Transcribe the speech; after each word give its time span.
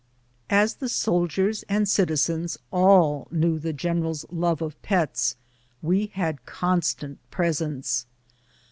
As 0.49 0.73
the 0.73 0.89
soldiers 0.89 1.61
and 1.69 1.87
citizens 1.87 2.57
all 2.71 3.27
knew 3.29 3.59
the 3.59 3.71
general's 3.71 4.25
love 4.31 4.59
of 4.59 4.81
pets, 4.81 5.35
we 5.83 6.07
had 6.15 6.43
constant 6.43 7.19
presents. 7.29 8.07